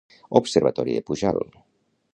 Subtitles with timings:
[0.39, 1.61] Observatori de Pujalt.